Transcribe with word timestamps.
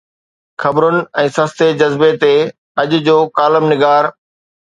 خبرن 0.61 0.95
۽ 1.23 1.27
سستي 1.35 1.67
جذبي 1.81 2.09
تي 2.23 2.31
اڄ 2.85 2.89
جو 3.09 3.17
ڪالم 3.41 3.65
نگار 3.75 4.13